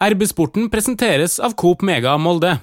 [0.00, 2.54] RB-sporten presenteres av Coop Mega Molde.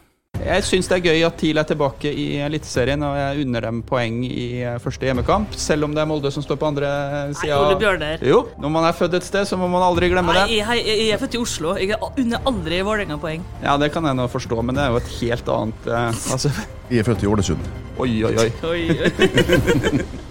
[0.42, 3.84] Jeg syns det er gøy at TIL er tilbake i Eliteserien, og jeg unner dem
[3.86, 5.54] poeng i eh, første hjemmekamp.
[5.58, 6.90] Selv om det er Molde som står på andre
[7.38, 7.60] sida.
[7.62, 7.78] Ole.
[7.78, 8.26] Bjørner.
[8.26, 10.60] Jo, når man er født et sted, så må man aldri glemme Nei, det.
[10.66, 11.78] Hei, jeg, jeg er født i Oslo.
[11.78, 13.46] Jeg unner aldri Vålerenga poeng.
[13.62, 16.54] Ja, det kan jeg nå forstå, men det er jo et helt annet eh, altså,
[16.90, 17.76] Jeg er født i Ålesund.
[18.02, 18.50] Oi, oi, oi.
[18.74, 20.24] Oi.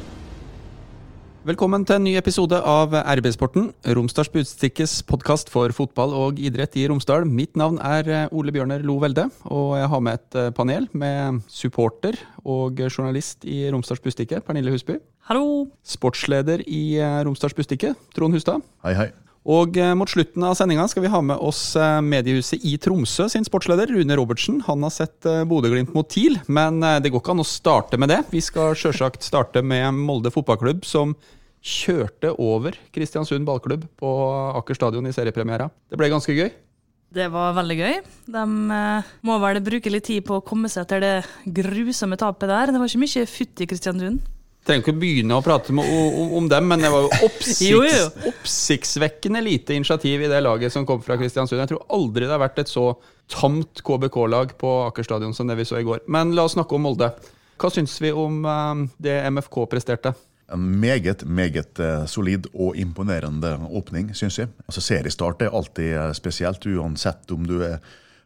[1.47, 6.89] Velkommen til en ny episode av RB-sporten, Romsdals Budstikkes podkast for fotball og idrett i
[6.91, 7.23] Romsdal.
[7.31, 10.89] Mitt navn er eh, Ole Bjørner Lo Velde, og jeg har med et eh, panel
[10.91, 14.97] med supporter og journalist i Romsdals Budstikke, Pernille Husby.
[15.31, 15.69] Hallo.
[15.87, 18.67] Sportsleder i eh, Romsdals Budstikke, Trond Hustad.
[18.83, 19.07] Hei, hei.
[19.47, 23.47] Og mot slutten av sendinga skal vi ha med oss eh, mediehuset i Tromsø sin
[23.47, 24.59] sportsleder, Rune Robertsen.
[24.67, 28.25] Han har sett Bodø-Glimt mot TIL, men det går ikke an å starte med det.
[28.35, 31.15] Vi skal sjølsagt starte med Molde fotballklubb, som
[31.67, 34.13] kjørte over Kristiansund ballklubb på
[34.61, 35.67] Aker stadion i seriepremiera.
[35.91, 36.53] Det ble ganske gøy.
[37.17, 37.99] Det var veldig gøy.
[38.35, 38.45] De
[38.77, 41.13] eh, må vel bruke litt tid på å komme seg etter det
[41.59, 42.73] grusomme tapet der.
[42.75, 44.25] Det var ikke mye futt i Kristiansund.
[44.67, 47.61] Trenger ikke å begynne å prate med, om, om dem, men det var jo oppsikts,
[47.63, 48.09] Jo, jo.
[48.33, 51.63] oppsiktsvekkende lite initiativ i det laget som kom fra Kristiansund.
[51.63, 52.89] Jeg tror aldri det har vært et så
[53.31, 56.03] tamt KBK-lag på Aker stadion som det vi så i går.
[56.11, 57.13] Men la oss snakke om Molde.
[57.57, 60.15] Hva syns vi om eh, det MFK presterte?
[60.53, 64.51] En meget, meget eh, solid og imponerende åpning, syns jeg.
[64.69, 67.81] Altså, Seriestart er alltid eh, spesielt, uansett om du er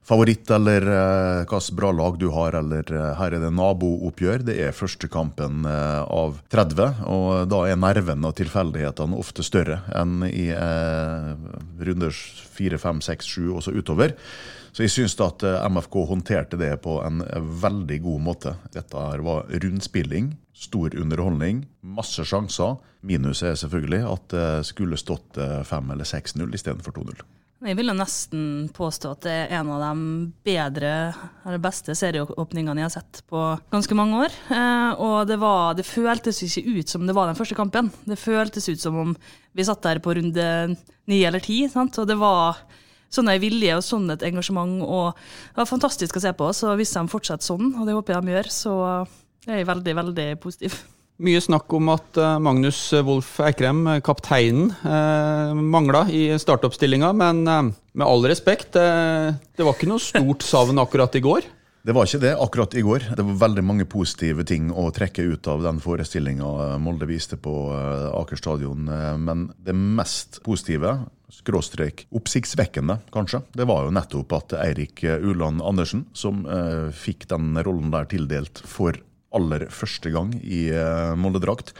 [0.04, 4.44] favoritt eller eh, hvilket bra lag du har, eller her er det nabooppgjør.
[4.50, 10.20] Det er første kampen av 30, og da er nervene og tilfeldighetene ofte større enn
[10.28, 11.32] i eh,
[11.88, 12.12] runder
[12.60, 14.12] 4, 5, 6, 7 og så utover.
[14.76, 17.24] Så jeg syns at MFK håndterte det på en
[17.64, 18.52] veldig god måte.
[18.76, 22.77] Dette her var rundspilling, stor underholdning, masse sjanser.
[23.06, 27.22] Minuset er selvfølgelig at det skulle stått eh, 5 eller 6-0 istedenfor 2-0.
[27.61, 30.05] Jeg vil jo nesten påstå at det er en av de
[30.48, 30.92] bedre,
[31.44, 34.36] eller beste serieåpningene jeg har sett på ganske mange år.
[34.56, 37.91] Eh, og det, var, det føltes ikke ut som det var den første kampen.
[38.09, 39.16] Det føltes ut som om
[39.56, 40.47] vi satt der på runde
[41.10, 41.66] ni eller ti.
[41.69, 42.62] Og det var
[43.12, 44.81] sånn en vilje og sånn et engasjement.
[44.81, 45.16] og
[45.50, 46.53] Det var fantastisk å se på.
[46.56, 48.76] Så hvis de fortsetter sånn, og det håper jeg de gjør, så
[49.48, 50.82] er veldig, veldig positiv.
[51.20, 57.12] Mye snakk om at eh, Magnus Wolff Eikrem, eh, kapteinen, eh, mangla i startoppstillinga.
[57.12, 61.48] Men med all respekt, det var ikke noe stort savn akkurat i går.
[61.80, 63.04] Det var ikke det akkurat i går.
[63.16, 67.54] Det var veldig mange positive ting å trekke ut av den forestillinga Molde viste på
[68.18, 68.84] Aker stadion.
[69.16, 70.92] Men det mest positive,
[71.32, 76.44] skråstrek oppsiktsvekkende kanskje, det var jo nettopp at Eirik Uland Andersen, som
[76.92, 79.00] fikk den rollen der tildelt for
[79.36, 81.72] aller første gang i eh, Molde-drakt,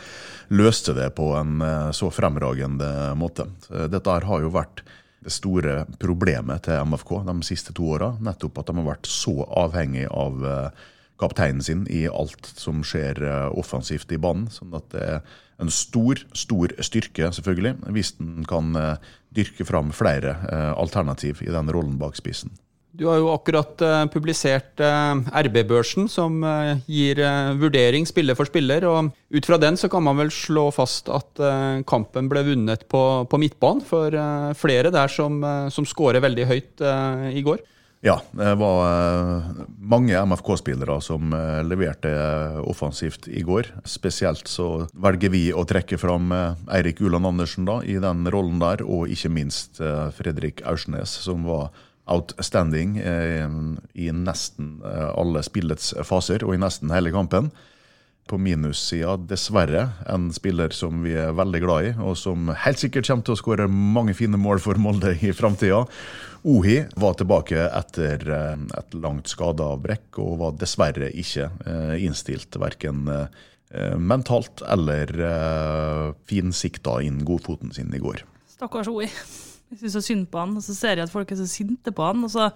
[0.55, 3.49] løste det på en eh, så fremragende måte.
[3.69, 4.84] Dette her har jo vært
[5.21, 8.15] det store problemet til MFK de siste to åra.
[8.25, 10.89] Nettopp at de har vært så avhengig av eh,
[11.21, 14.49] kapteinen sin i alt som skjer eh, offensivt i banen.
[14.53, 15.21] Sånn at det er
[15.60, 21.53] en stor, stor styrke, selvfølgelig, hvis den kan eh, dyrke fram flere eh, alternativ i
[21.53, 22.55] den rollen bak spissen.
[23.00, 27.22] Du har jo akkurat eh, publisert eh, RB-børsen, som eh, gir
[27.56, 28.84] vurdering spiller for spiller.
[28.84, 31.41] og Ut fra den så kan man vel slå fast at
[31.89, 34.12] kampen ble vunnet på, på midtbanen for
[34.59, 35.39] flere der som,
[35.71, 36.83] som skårer veldig høyt
[37.31, 37.62] i går.
[38.03, 39.47] Ja, det var
[39.78, 41.31] mange MFK-spillere som
[41.69, 42.10] leverte
[42.65, 43.71] offensivt i går.
[43.87, 48.83] Spesielt så velger vi å trekke fram Eirik Uland Andersen da, i den rollen der,
[48.83, 49.78] og ikke minst
[50.19, 51.71] Fredrik Aursnes, som var
[52.10, 53.48] outstanding eh,
[53.94, 57.50] i nesten eh, alle spillets faser og i nesten hele kampen.
[58.31, 63.09] På minussida, dessverre, en spiller som vi er veldig glad i, og som helt sikkert
[63.09, 65.82] kommer til å skåre mange fine mål for Molde i framtida.
[66.47, 71.50] Ohi var tilbake etter eh, et langt skadeavbrekk og var dessverre ikke
[72.00, 73.06] innstilt verken
[74.03, 75.12] mentalt eller
[76.27, 78.25] finsikta inn godfoten sin i går.
[78.50, 79.06] Stakkars Oi.
[79.71, 81.95] Jeg syns så synd på han, og så ser jeg at folk er så sinte
[81.95, 82.27] på han.
[82.27, 82.51] og så...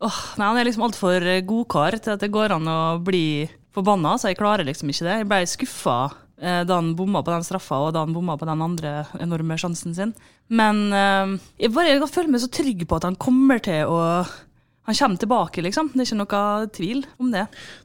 [0.00, 3.44] Åh, nei, Han er liksom altfor godkar til at det går an å bli
[3.76, 5.16] forbanna, så jeg klarer liksom ikke det.
[5.20, 5.96] Jeg ble skuffa
[6.40, 9.58] eh, da han bomma på den straffa, og da han bomma på den andre enorme
[9.60, 10.14] sjansen sin.
[10.48, 14.00] Men eh, jeg, bare, jeg føler meg så trygg på at han kommer til å
[14.90, 15.92] Han kommer tilbake, liksom.
[15.94, 17.44] Det er ikke noe tvil om det.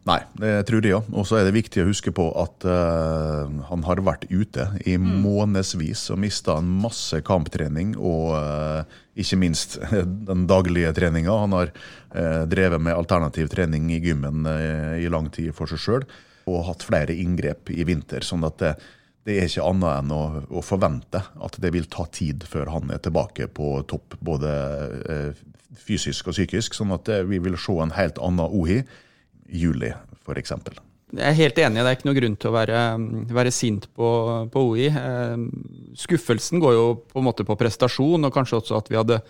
[0.09, 1.11] Nei, det tror jeg òg.
[1.13, 4.95] Og så er det viktig å huske på at uh, han har vært ute i
[4.97, 9.77] månedsvis og mista en masse kamptrening og uh, ikke minst
[10.31, 11.37] den daglige treninga.
[11.45, 14.49] Han har uh, drevet med alternativ trening i gymmen
[14.97, 16.11] i lang tid for seg sjøl
[16.49, 18.25] og hatt flere inngrep i vinter.
[18.25, 18.75] sånn at det,
[19.29, 20.23] det er ikke annet enn å,
[20.57, 24.55] å, forvente at det vil ta tid før han er tilbake på topp, både
[25.77, 26.77] fysisk og psykisk.
[26.77, 29.93] Sånn at vi vil se en helt annen Ohi i juli,
[30.25, 30.53] f.eks.
[31.15, 32.79] Jeg er helt enig, det er ikke noe grunn til å være,
[33.37, 34.07] være sint på,
[34.51, 34.87] på OI.
[34.89, 35.43] Eh,
[36.01, 39.21] skuffelsen går jo på en måte på prestasjon, og kanskje også at vi hadde,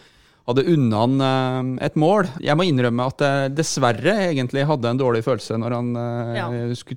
[0.46, 2.30] hadde unna han eh, et mål.
[2.44, 6.50] Jeg må innrømme at jeg dessverre egentlig hadde en dårlig følelse når han eh, ja.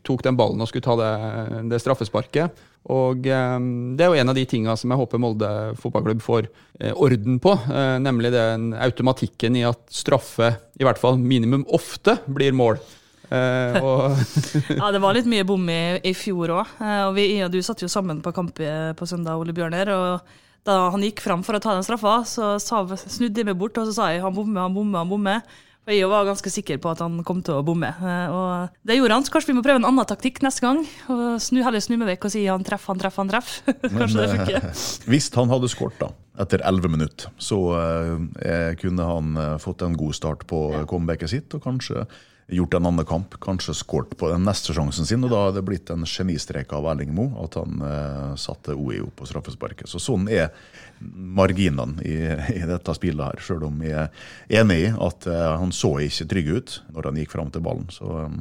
[0.04, 1.12] tok den ballen og skulle ta det,
[1.72, 2.66] det straffesparket.
[2.88, 6.46] Og Det er jo en av de tinga som jeg håper Molde fotballklubb får
[6.96, 7.52] orden på.
[8.00, 12.80] Nemlig den automatikken i at straffe, i hvert fall minimum ofte, blir mål.
[13.28, 16.70] Ja, det var litt mye bom i, i fjor òg.
[16.80, 19.92] Eh, og vi og du satt jo sammen på kamp på søndag, Ole Bjørner.
[19.92, 23.58] og da han gikk fram for å ta den straffa, så sa, snudde jeg meg
[23.58, 25.64] bort og så sa jeg han bommer, han bommer, han bommer.
[25.88, 27.88] Og jeg var ganske sikker på at han kom til å bomme.
[27.96, 30.82] Uh, og det gjorde han, så kanskje vi må prøve en annen taktikk neste gang.
[31.08, 33.78] og snu, Heller snu meg vekk og si han treffer, han treffer, han treffer.
[34.02, 34.66] kanskje det funker.
[35.08, 36.10] Hvis han hadde skåret, da,
[36.44, 37.62] etter elleve minutter, så
[38.82, 40.60] kunne han fått en god start på
[40.92, 42.04] comebacket sitt, og kanskje
[42.48, 45.24] gjort en annen kamp, kanskje skåret på den neste sjansen sin.
[45.24, 49.10] Og da hadde det blitt en genistrek av Erling Moe at han eh, satte OIO
[49.16, 49.88] på straffesparket.
[49.90, 50.48] Så sånn er
[50.98, 52.16] marginene i,
[52.56, 53.42] i, dette spillet her.
[53.44, 57.20] Sjøl om jeg er enig i at eh, han så ikke trygg ut når han
[57.22, 57.90] gikk fram til ballen.
[57.92, 58.38] Så eh,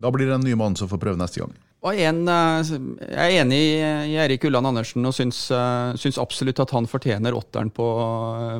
[0.00, 1.52] da blir det en ny mann som får prøve neste gang.
[1.80, 2.70] En, eh,
[3.08, 3.58] jeg er enig
[4.12, 7.86] i Erik Ulland Andersen og syns, eh, syns, absolutt at han fortjener åtteren på,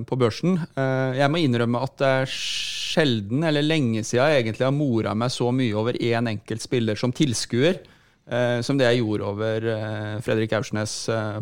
[0.09, 0.57] på, børsen.
[0.73, 5.13] Eh, jeg må innrømme at det er sjelden, eller lenge siden, jeg egentlig har mora
[5.13, 7.83] meg så mye over én enkelt spiller som tilskuer,
[8.63, 9.65] som det jeg gjorde over
[10.23, 10.93] Fredrik Aursnes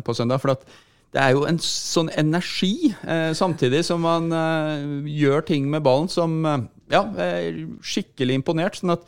[0.01, 0.39] på søndag.
[0.41, 2.89] For det er jo en sånn energi,
[3.37, 4.31] samtidig som man
[5.05, 6.39] gjør ting med ballen som
[6.89, 8.79] ja, er skikkelig imponert.
[8.81, 9.05] sånn at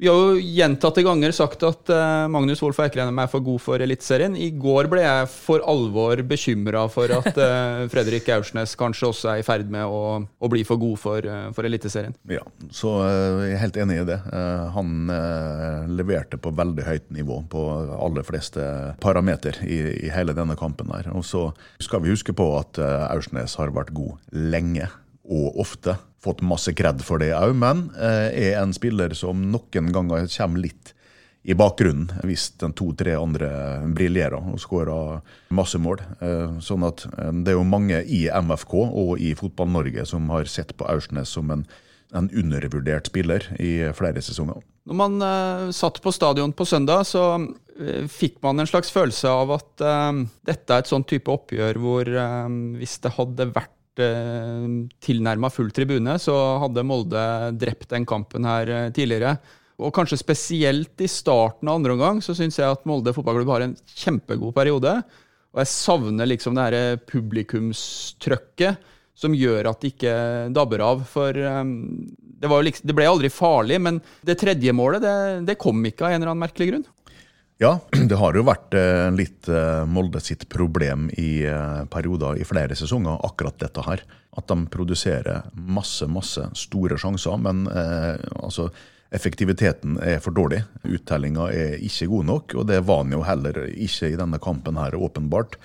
[0.00, 3.82] vi har jo gjentatte ganger sagt at uh, Magnus Wolff Eikrem er for god for
[3.84, 4.32] Eliteserien.
[4.32, 9.42] I går ble jeg for alvor bekymra for at uh, Fredrik Aursnes kanskje også er
[9.42, 12.16] i ferd med å, å bli for god for, uh, for Eliteserien.
[12.32, 12.40] Ja,
[12.72, 14.16] så jeg er helt enig i det.
[14.72, 15.12] han
[15.92, 17.66] leverte på veldig høyt nivå på
[18.00, 18.64] aller fleste
[19.04, 20.88] parameter i, i hele denne kampen.
[20.96, 21.12] her.
[21.12, 21.50] Og så
[21.82, 24.88] skal vi huske på at Aursnes har vært god lenge
[25.30, 29.92] og ofte fått masse kred for det òg, men eh, er en spiller som noen
[29.94, 30.94] ganger kommer litt
[31.40, 33.48] i bakgrunnen hvis den to-tre andre
[33.96, 35.22] briljerer og skårer
[35.56, 36.02] masse mål.
[36.20, 40.50] Eh, sånn at eh, det er jo mange i MFK og i Fotball-Norge som har
[40.50, 41.64] sett på Aursnes som en,
[42.12, 44.60] en undervurdert spiller i flere sesonger.
[44.90, 49.28] Når man uh, satt på stadion på søndag, så uh, fikk man en slags følelse
[49.28, 52.10] av at uh, dette er et sånn type oppgjør hvor
[52.80, 54.66] hvis det hadde vært eh,
[55.02, 57.24] tilnærma full tribune, så hadde Molde
[57.58, 59.34] drept den kampen her eh, tidligere.
[59.80, 63.64] Og kanskje spesielt i starten av andre omgang så syns jeg at Molde fotballklubb har
[63.64, 64.92] en kjempegod periode.
[65.50, 68.88] Og jeg savner liksom det her publikumstrøkket
[69.20, 70.14] som gjør at det ikke
[70.54, 71.02] dabber av.
[71.08, 71.74] For um,
[72.20, 75.16] det, liksom, det, ble aldri farlig, men det tredje målet det,
[75.48, 76.86] det kom ikke av en eller annen merkelig grunn.
[77.60, 77.78] Ja,
[78.08, 82.76] det har jo vært eh, litt eh, Molde sitt problem i eh, perioder i flere
[82.78, 84.00] sesonger, akkurat dette her.
[84.40, 88.70] At de produserer masse, masse store sjanser, men eh, altså
[89.12, 90.62] effektiviteten er for dårlig.
[90.88, 94.80] Uttellinga er ikke god nok, og det var den jo heller ikke i denne kampen
[94.80, 95.58] her, åpenbart.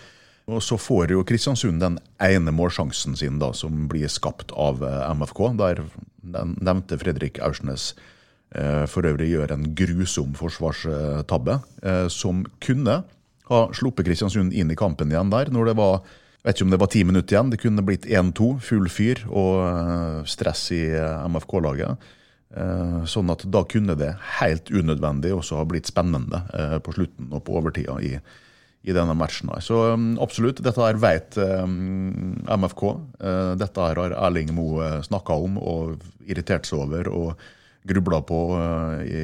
[0.52, 4.84] Og så får jo Kristiansund den ene målsjansen sin da, som blir skapt av
[5.16, 5.80] MFK, der
[6.26, 7.94] nevnte Fredrik Aursnes
[8.90, 13.02] for øvrig gjør en grusom forsvarstabbe, eh, som kunne
[13.50, 15.52] ha sluppet Kristiansund inn i kampen igjen der.
[15.52, 16.06] når det var
[16.46, 17.50] vet ikke om det var ti minutter igjen.
[17.50, 20.86] Det kunne blitt 1-2, full fyr og eh, stress i
[21.30, 22.12] MFK-laget.
[23.10, 26.40] Sånn at da kunne det helt unødvendig også ha blitt spennende
[26.86, 28.14] på slutten og på overtida i,
[28.86, 29.50] i denne matchen.
[29.60, 29.82] Så
[30.24, 32.84] absolutt, dette her vet MFK.
[33.60, 37.12] Dette her har Erling Moe snakka om og irritert seg over.
[37.12, 37.44] og
[37.86, 39.24] grubla på eh, i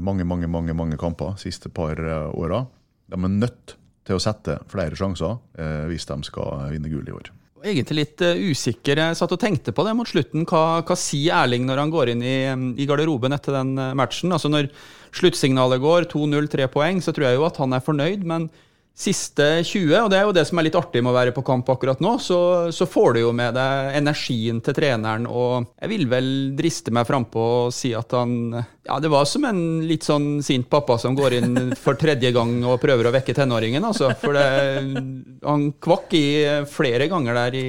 [0.00, 2.64] mange, mange, mange, mange kamper de siste par eh, åra.
[3.10, 7.16] De er nødt til å sette flere sjanser eh, hvis de skal vinne gull i
[7.16, 7.32] år.
[7.64, 8.98] Egentlig litt usikker.
[9.00, 10.42] Jeg satt og tenkte på det mot slutten.
[10.44, 12.36] Hva, hva sier Erling når han går inn i,
[12.76, 14.34] i garderoben etter den matchen?
[14.36, 14.68] Altså Når
[15.16, 18.26] sluttsignalet går, 2-0, tre poeng, så tror jeg jo at han er fornøyd.
[18.28, 18.50] men
[18.94, 21.42] siste 20, og det er jo det som er litt artig med å være på
[21.46, 22.38] kamp akkurat nå, så,
[22.70, 27.08] så får du jo med deg energien til treneren, og jeg vil vel driste meg
[27.08, 31.16] frampå og si at han Ja, det var som en litt sånn sint pappa som
[31.16, 34.12] går inn for tredje gang og prøver å vekke tenåringen, altså.
[34.20, 34.44] For det,
[35.42, 36.26] han kvakk i
[36.70, 37.68] flere ganger der i,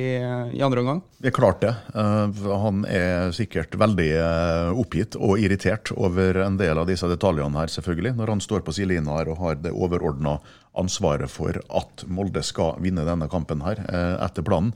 [0.60, 1.00] i andre omgang.
[1.16, 1.72] Det er klart det.
[1.96, 2.28] Uh,
[2.60, 7.72] han er sikkert veldig uh, oppgitt og irritert over en del av disse detaljene her,
[7.72, 10.36] selvfølgelig, når han står på sidelinja og har det overordna
[10.80, 14.74] ansvaret for at Molde skal vinne denne kampen her, eh, etter planen.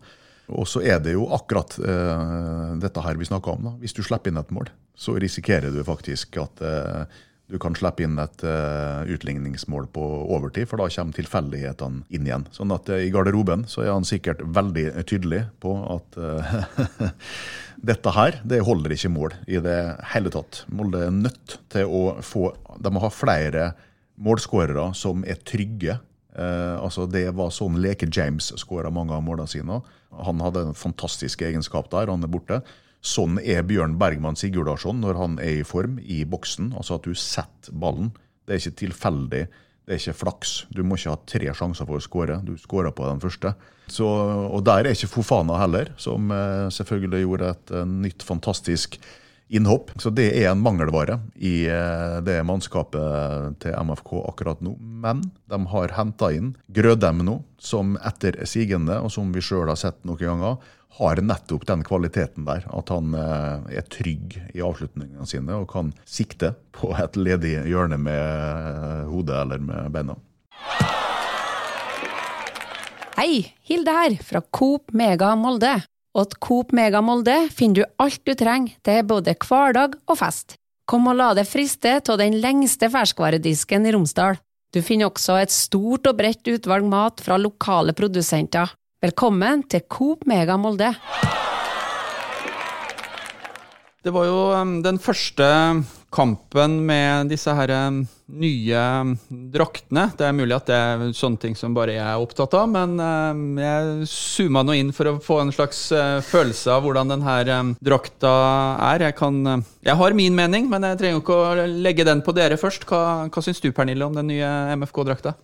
[0.50, 3.70] Og så er det jo akkurat eh, dette her vi snakker om.
[3.70, 3.74] da.
[3.82, 8.04] Hvis du slipper inn et mål, så risikerer du faktisk at eh, du kan slippe
[8.06, 8.44] inn et
[9.10, 10.04] utligningsmål på
[10.36, 12.44] overtid, for da kommer tilfeldighetene inn igjen.
[12.54, 16.20] Sånn at i garderoben så er han sikkert veldig tydelig på at
[17.90, 19.80] dette her det holder ikke mål i det
[20.14, 20.62] hele tatt.
[20.70, 23.72] Molde er nødt til å få De må ha flere
[24.20, 26.00] målskårere som er trygge.
[26.40, 29.80] altså Det var sånn Leke James skåra mange av målene sine.
[30.12, 32.62] Han hadde en fantastisk egenskap der, han er borte.
[33.00, 36.74] Sånn er Bjørn Bergman Sigurdarsson når han er i form i boksen.
[36.76, 38.12] Altså at du setter ballen.
[38.44, 39.44] Det er ikke tilfeldig.
[39.88, 40.52] Det er ikke flaks.
[40.76, 42.42] Du må ikke ha tre sjanser for å skåre.
[42.46, 43.54] Du skårer på den første.
[43.90, 49.00] Så, og der er ikke Fofana heller, som eh, selvfølgelig gjorde et eh, nytt fantastisk
[49.50, 49.92] innhopp.
[50.02, 54.76] Så det er en mangelvare i eh, det mannskapet til MFK akkurat nå.
[54.80, 59.80] Men de har henta inn Grødem nå, som etter sigende, og som vi sjøl har
[59.80, 60.60] sett noen ganger,
[61.00, 62.66] har nettopp den kvaliteten der.
[62.76, 68.00] At han eh, er trygg i avslutningene sine og kan sikte på et ledig hjørne
[68.02, 70.18] med eh, hodet eller med beina.
[73.20, 75.74] Hei, Hilde her, fra Coop Mega Molde.
[76.18, 80.56] Og at Coop Mega Molde finner du alt du trenger til både hverdag og fest.
[80.90, 84.40] Kom og la deg friste av den lengste ferskvaredisken i Romsdal.
[84.74, 88.74] Du finner også et stort og bredt utvalg mat fra lokale produsenter.
[89.02, 90.92] Velkommen til Coop Mega Molde.
[94.04, 95.46] Det var jo um, den første
[96.16, 99.16] kampen med disse her um, nye um,
[99.54, 100.08] draktene.
[100.18, 102.96] Det er mulig at det er sånne ting som bare jeg er opptatt av, men
[103.62, 108.34] jeg zooma nå inn for å få en slags uh, følelse av hvordan denne drakta
[108.92, 109.10] er.
[109.10, 109.42] Jeg, kan,
[109.86, 112.88] jeg har min mening, men jeg trenger ikke å legge den på dere først.
[112.90, 115.36] Hva, hva syns du, Pernille, om den nye MFK-drakta?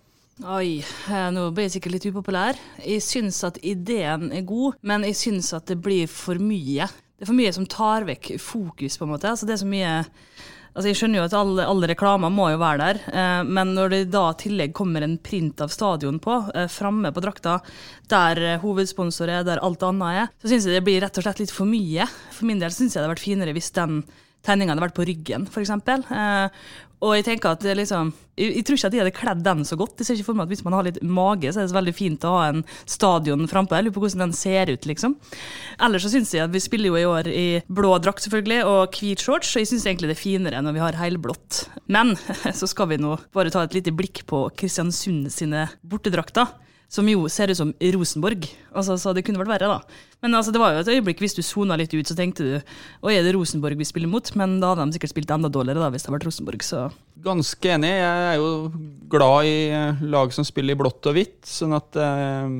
[0.44, 2.58] Oi, eh, nå ble jeg sikkert litt upopulær.
[2.84, 6.84] Jeg syns at ideen er god, men jeg syns at det blir for mye.
[7.16, 9.30] Det er for mye som tar vekk fokus, på en måte.
[9.30, 9.94] Altså, det er så mye
[10.76, 13.92] Altså, jeg skjønner jo at alle, alle reklamer må jo være der, eh, men når
[13.94, 17.54] det da i tillegg kommer en print av stadion på, eh, framme på drakta,
[18.12, 21.24] der eh, hovedsponsor er, der alt annet er, så syns jeg det blir rett og
[21.24, 22.04] slett litt for mye.
[22.36, 24.02] For min del syns jeg det hadde vært finere hvis den
[24.46, 25.72] tegninga hadde vært på ryggen, f.eks.
[25.76, 26.66] Eh,
[27.04, 29.76] og jeg tenker at liksom, jeg, jeg, tror ikke at de hadde kledd den så
[29.76, 29.98] godt.
[30.00, 31.76] Jeg ser ikke for meg at Hvis man har litt mage, så er det så
[31.76, 33.76] veldig fint å ha en stadion frampå.
[33.76, 35.16] Jeg lurer på hvordan den ser ut, liksom.
[35.84, 38.96] Ellers så syns jeg at vi spiller jo i år i blå drakt, selvfølgelig, og
[38.96, 41.66] hvit shorts, og jeg syns egentlig det er finere når vi har helblått.
[41.92, 42.14] Men
[42.60, 46.48] så skal vi nå bare ta et lite blikk på Kristiansund sine bortedrakter
[46.88, 48.46] som jo ser ut som Rosenborg.
[48.70, 50.02] Altså, så det kunne vært verre, da.
[50.22, 52.54] Men altså, det var jo et øyeblikk hvis du sona litt ut, så tenkte du
[52.56, 54.30] Å, er det Rosenborg vi spiller mot?
[54.38, 56.64] Men da hadde de sikkert spilt enda dårligere da, hvis det hadde vært Rosenborg.
[56.66, 56.86] så...
[57.26, 57.90] Ganske enig.
[57.90, 58.50] Jeg er jo
[59.10, 61.40] glad i eh, lag som spiller i blått og hvitt.
[61.48, 62.50] sånn at eh,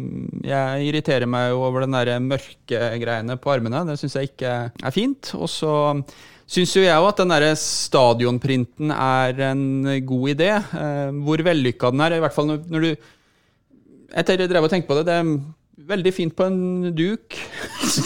[0.51, 3.85] jeg irriterer meg jo over den der mørke greiene på armene.
[3.87, 5.35] Det syns jeg ikke er fint.
[5.39, 5.75] Og så
[6.51, 9.67] syns jo jeg òg at den der stadionprinten er en
[10.09, 10.51] god idé.
[10.57, 13.13] Eh, hvor vellykka den er, i hvert fall når du
[14.15, 15.07] jeg drev og tenkte på det.
[15.09, 15.31] Det er
[15.87, 17.37] veldig fint på en duk.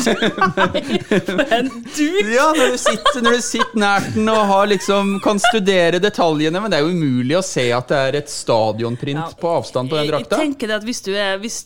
[0.01, 2.31] på en duk?
[2.35, 6.61] ja, når du, sitter, når du sitter nært den og liksom, kan studere detaljene.
[6.61, 9.41] Men det er jo umulig å se at det er et stadionprint ja.
[9.41, 10.39] på avstand på den drakta.
[10.39, 11.59] Jeg tenker det at hvis du, er, hvis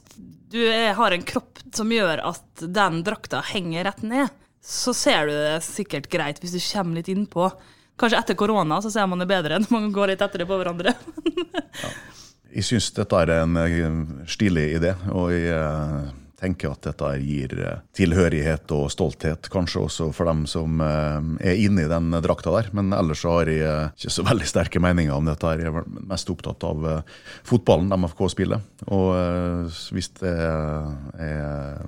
[0.54, 5.28] du er, har en kropp som gjør at den drakta henger rett ned, så ser
[5.28, 7.50] du det sikkert greit hvis du kommer litt innpå.
[8.00, 10.58] Kanskje etter korona så ser man det bedre når man går litt etter det på
[10.60, 10.96] hverandre.
[11.82, 11.94] ja.
[12.54, 13.96] Jeg syns dette er en eh,
[14.30, 20.06] stilig idé, og jeg eh, tenker at dette gir eh, tilhørighet og stolthet, kanskje også
[20.14, 22.70] for dem som er inne i den drakta der.
[22.76, 25.54] Men ellers har jeg ikke så veldig sterke meninger om dette.
[25.58, 26.86] Jeg er mest opptatt av
[27.48, 28.62] fotballen MFK spiller.
[28.86, 31.82] Og hvis det er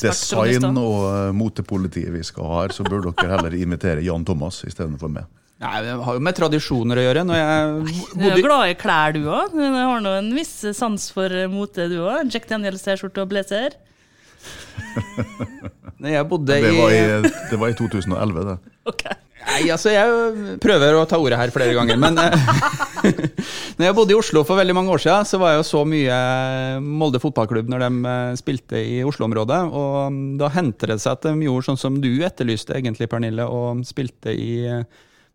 [0.00, 5.12] design og motepoliti vi skal ha her, så burde dere heller invitere Jan Thomas istedenfor
[5.12, 5.28] meg.
[5.56, 7.24] Nei, Det har jo med tradisjoner å gjøre.
[7.24, 8.20] Når jeg bodde...
[8.20, 9.54] Du er glad i klær, du òg.
[9.56, 12.28] Du har nå en viss sans for mote, du òg.
[12.32, 13.78] Jack Daniels T-skjorte og blazer.
[16.02, 18.58] Nei, jeg bodde det var, i, det var i 2011, det.
[18.86, 19.16] Okay.
[19.46, 22.36] Nei, altså Jeg prøver å ta ordet her flere ganger, men eh,
[23.78, 25.80] Når jeg bodde i Oslo for veldig mange år siden, så var jeg jo så
[25.88, 26.18] mye
[26.84, 29.58] Molde fotballklubb når de eh, spilte i Oslo-området.
[29.74, 33.82] Og da hendte det seg at de gjorde sånn som du etterlyste, egentlig, Pernille, og
[33.88, 34.52] spilte i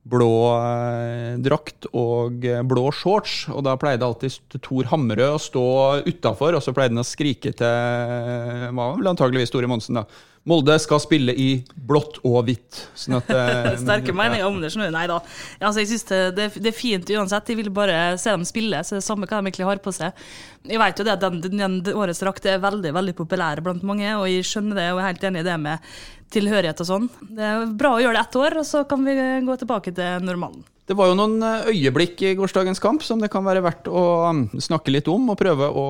[0.04, 3.46] blå eh, drakt og eh, blå shorts.
[3.54, 5.68] Og da pleide alltid Tor Hammerød å stå
[6.08, 10.08] utafor, og så pleide han å skrike til var vel antageligvis Tore Monsen, da.
[10.50, 12.80] Molde skal spille i blått og hvitt.
[12.98, 14.72] Sånn at, eh, Sterke meninger om det.
[14.74, 15.20] Nei da.
[15.60, 17.52] Altså, jeg synes det, det, det er fint uansett.
[17.54, 19.94] Jeg vil bare se dem spille, så det er samme hva de egentlig har på
[19.94, 20.18] seg.
[20.70, 24.10] Jeg vet jo det den, den, den årets drakt er veldig veldig populær blant mange,
[24.18, 25.94] og jeg skjønner det og er helt enig i det med
[26.32, 27.08] tilhørighet og sånn.
[27.34, 30.28] Det er bra å gjøre det ett år, og så kan vi gå tilbake til
[30.28, 30.62] normalen.
[30.92, 34.02] Det var jo noen eh, øyeblikk i gårsdagens kamp som det kan være verdt å
[34.36, 35.86] mm, snakke litt om og prøve å,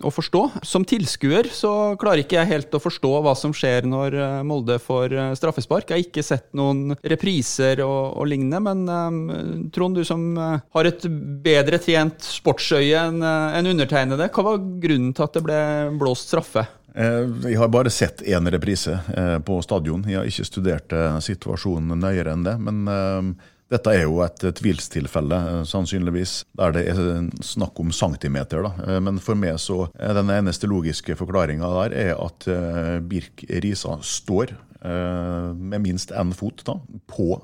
[0.00, 0.42] å forstå.
[0.64, 4.78] Som tilskuer så klarer ikke jeg helt å forstå hva som skjer når eh, Molde
[4.80, 5.90] får eh, straffespark.
[5.90, 10.88] Jeg har ikke sett noen repriser og, og lignende, men um, Trond, du som har
[10.88, 11.04] et
[11.44, 15.60] bedre trent sportsøye enn en undertegnede, hva var grunnen til at det ble
[16.00, 16.66] blåst straffe?
[16.96, 18.94] Jeg har bare sett én reprise
[19.44, 20.06] på stadion.
[20.08, 20.94] Jeg har ikke studert
[21.26, 22.54] situasjonen nøyere enn det.
[22.56, 23.36] men
[23.72, 27.00] dette er jo et tvilstilfelle, eh, sannsynligvis, der det er
[27.42, 28.62] snakk om centimeter.
[28.62, 28.72] Da.
[28.86, 33.44] Eh, men for meg så er den eneste logiske forklaringa der er at eh, Birk
[33.50, 34.56] Risa står
[34.86, 36.76] med minst én fot da,
[37.10, 37.40] på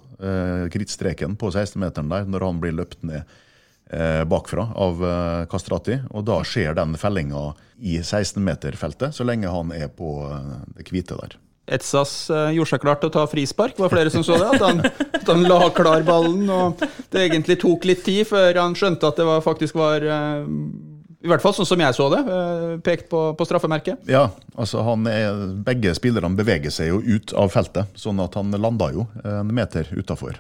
[0.71, 3.25] krittstreken på 16-meteren der når han blir løpt ned
[4.28, 5.02] bakfra av
[5.52, 5.99] Kastrati.
[6.16, 10.14] Og da skjer den fellinga i 16-meterfeltet, så lenge han er på
[10.76, 11.37] det hvite der.
[11.72, 13.76] Etsas gjorde seg klar til å ta frispark.
[13.76, 14.49] Det var flere som så det.
[14.56, 16.49] At han, at han, la klar ballen.
[16.50, 16.82] og
[17.12, 20.08] Det egentlig tok litt tid før han skjønte at det var, faktisk var
[21.23, 24.05] i hvert fall sånn som jeg så det, uh, pekt på, på, straffemerket.
[24.11, 24.26] Ja,
[24.59, 29.07] altså er, begge spillerne beveger seg jo ut av feltet, sånn at han landa jo
[29.23, 30.38] en meter utafor.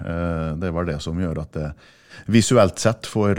[0.58, 1.72] Det var det som gjør at det
[2.32, 3.38] visuelt sett for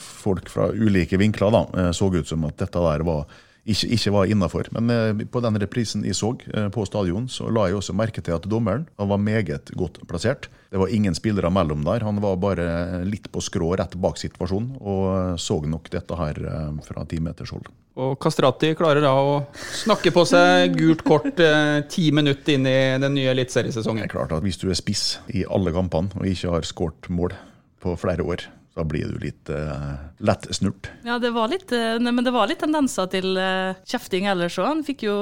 [0.00, 3.26] folk fra ulike vinkler da, så ut som at dette der var
[3.64, 4.70] ikke, ikke var innafor.
[4.76, 8.24] Men eh, på den reprisen jeg så eh, på stadion, så la jeg også merke
[8.24, 10.48] til at dommeren var meget godt plassert.
[10.70, 12.04] Det var ingen spillere mellom der.
[12.06, 16.82] Han var bare litt på skrå rett bak situasjonen og så nok dette her eh,
[16.86, 17.68] fra ti meters hold.
[18.00, 19.40] Og Kastrati klarer da å
[19.82, 24.06] snakke på seg gult kort eh, ti minutter inn i den nye eliteseriesesongen.
[24.06, 27.34] Er klart at Hvis du er spiss i alle kampene og ikke har skåret mål
[27.82, 28.46] på flere år,
[28.76, 30.90] da blir du litt uh, lett snurt.
[31.06, 34.68] Ja, det var litt, nei, men det var litt tendenser til uh, kjefting ellers òg.
[34.68, 35.16] Han fikk jo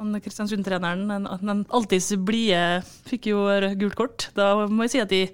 [0.00, 1.08] han Kristiansund-treneren,
[1.42, 3.44] den alltids blide, fikk jo
[3.80, 4.28] gult kort.
[4.36, 5.26] Da må jeg si at de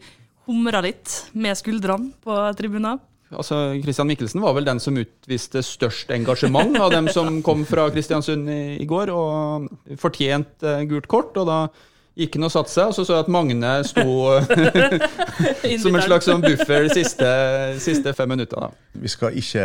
[0.49, 2.99] humra litt med skuldrene på tribunen.
[3.30, 7.88] Altså, Christian Mikkelsen var vel den som utviste størst engasjement av dem som kom fra
[7.95, 11.38] Kristiansund i, i går, og fortjent gult kort.
[11.38, 11.60] og da
[12.16, 14.04] Gikk inn og satte seg, og så så jeg at Magne sto
[15.82, 17.26] som en slags sånn buffer de siste,
[17.84, 18.70] siste fem minuttene.
[18.96, 19.64] Vi skal ikke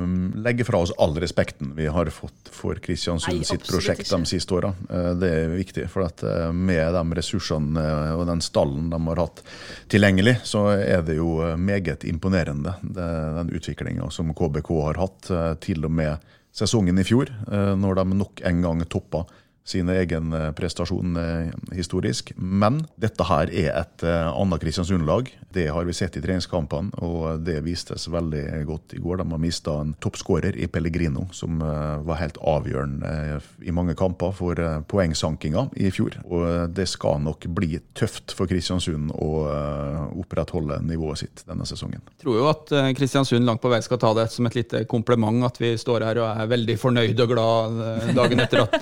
[0.00, 4.56] um, legge fra oss all respekten vi har fått for Kristiansund sitt prosjekt de siste
[4.56, 4.70] åra.
[4.88, 9.02] Uh, det er viktig, for at uh, med de ressursene uh, og den stallen de
[9.10, 9.44] har hatt
[9.92, 15.28] tilgjengelig, så er det jo meget imponerende, den utviklinga som KBK har hatt,
[15.60, 17.28] til og med sesongen i fjor,
[17.76, 19.26] når de nok en gang toppa
[19.64, 22.32] sin egen eh, prestasjon eh, historisk.
[22.36, 25.30] Men dette her er et eh, annet Kristiansund-lag.
[25.52, 29.20] Det har vi sett i treningskampene, og det vistes veldig godt i går.
[29.20, 34.60] De har mista en toppskårer i Pellegrino, som var helt avgjørende i mange kamper for
[34.90, 36.20] poengsankinga i fjor.
[36.30, 39.30] Og det skal nok bli tøft for Kristiansund å
[40.22, 42.04] opprettholde nivået sitt denne sesongen.
[42.14, 45.42] Jeg tror jo at Kristiansund langt på vei skal ta det som et lite kompliment
[45.50, 47.82] at vi står her og er veldig fornøyd og glad
[48.14, 48.78] dagen etter at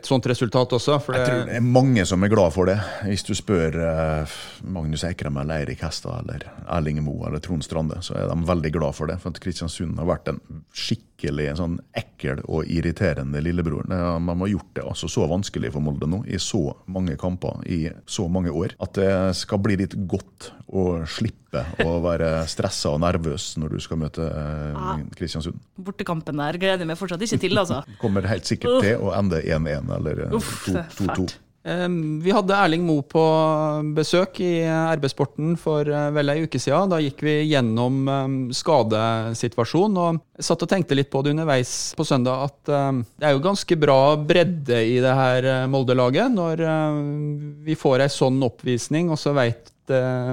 [0.00, 0.96] et sånt resultat også.
[1.12, 2.78] jeg tror det er mange som er glad for det.
[3.04, 4.38] Hvis du spør uh,
[4.72, 8.72] Magnus Eikrem eller Eirik Hestad eller Erling Moe eller Trond Strande, så er de veldig
[8.76, 9.20] glad for det.
[9.22, 10.40] For at Kristiansund har vært en
[10.72, 13.88] skikkelig en sånn ekkel og irriterende lillebror.
[13.90, 17.82] De har gjort det altså så vanskelig for Molde nå i så mange kamper i
[18.08, 21.49] så mange år at det skal bli litt godt å slippe
[21.84, 25.60] å være stressa og nervøs når du skal møte uh, Kristiansund.
[25.80, 27.82] Bortekampen der gleder jeg meg fortsatt ikke til, altså.
[28.02, 31.30] Kommer helt sikkert til å ende 1-1 eller 2-2.
[31.60, 33.22] Vi hadde Erling Moe på
[33.92, 36.88] besøk i RB-sporten for eh, vel ei uke siden.
[36.88, 37.98] Da gikk vi gjennom
[38.56, 43.36] skadesituasjonen, og jeg satt og tenkte litt på det underveis på søndag at det er
[43.36, 46.32] jo ganske bra bredde i det her eh, Molde-laget.
[46.32, 46.64] Når
[47.68, 49.68] vi får ei sånn oppvisning, og så veit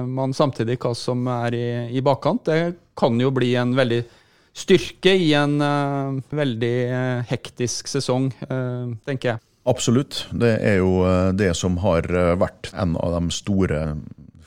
[0.06, 1.68] man samtidig hva som er i,
[1.98, 2.46] i bakkant.
[2.48, 4.00] Det kan jo bli en veldig
[4.58, 9.42] styrke i en uh, veldig uh, hektisk sesong, uh, tenker jeg.
[9.68, 10.26] Absolutt.
[10.32, 13.82] Det er jo eh, det som har eh, vært en av de store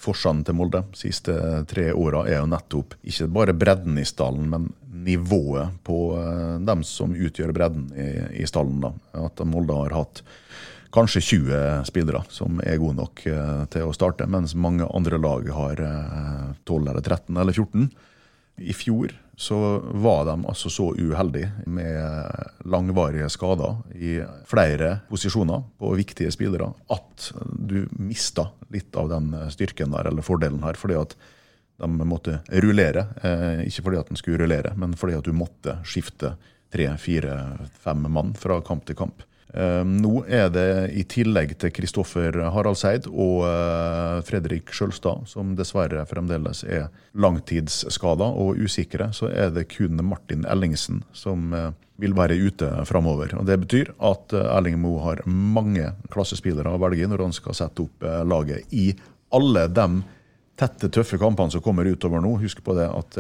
[0.02, 1.36] forskjellene til Molde de siste
[1.70, 4.72] tre åra, er jo nettopp ikke bare bredden i stallen, men
[5.06, 8.10] nivået på eh, dem som utgjør bredden i,
[8.42, 8.82] i stallen.
[8.82, 8.94] da.
[9.28, 10.24] At Molde har hatt
[10.92, 13.24] kanskje 20 spillere som er gode nok
[13.72, 15.82] til å starte, mens mange andre lag har
[16.68, 17.90] 12 eller 13 eller 14.
[18.62, 25.94] I fjor så var de altså så uheldige med langvarige skader i flere posisjoner på
[25.98, 30.78] viktige spillere at du mista litt av den styrken der, eller fordelen her.
[30.78, 31.16] fordi at
[31.82, 33.08] de måtte rullere.
[33.24, 36.36] Eh, ikke fordi at de skulle rullere, men fordi at du måtte skifte
[36.72, 37.38] tre, fire,
[37.82, 39.26] fem mann fra kamp til kamp.
[39.54, 46.06] Eh, nå er det i tillegg til Kristoffer Haraldseid og eh, Fredrik Sjølstad, som dessverre
[46.08, 46.88] fremdeles er
[47.20, 53.36] langtidsskada og usikre, så er det kun Martin Ellingsen som eh, vil være ute framover.
[53.46, 58.08] Det betyr at Erling Moe har mange klassespillere å velge når han skal sette opp
[58.26, 58.88] laget i
[59.36, 59.86] alle de
[60.58, 62.40] tette, tøffe kampene som kommer utover nå.
[62.42, 63.20] Husk på det at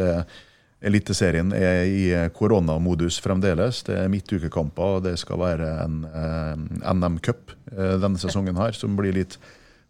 [0.82, 3.84] Eliteserien er i koronamodus fremdeles.
[3.86, 8.98] Det er midtukekamper, og det skal være en eh, NM-cup eh, denne sesongen her, som
[8.98, 9.38] blir litt